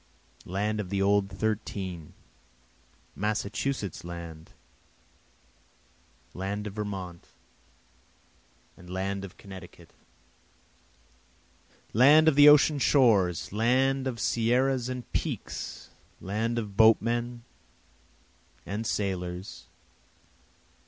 Land 0.47 0.79
of 0.79 0.89
the 0.89 0.99
Old 0.99 1.29
Thirteen! 1.29 2.13
Massachusetts 3.15 4.03
land! 4.03 4.49
land 6.33 6.65
of 6.65 6.73
Vermont 6.73 7.27
and 8.75 9.37
Connecticut! 9.37 9.93
Land 11.93 12.27
of 12.27 12.33
the 12.33 12.49
ocean 12.49 12.79
shores! 12.79 13.53
land 13.53 14.07
of 14.07 14.19
sierras 14.19 14.89
and 14.89 15.03
peaks! 15.13 15.91
Land 16.19 16.57
of 16.57 16.75
boatmen 16.75 17.43
and 18.65 18.87
sailors! 18.87 19.67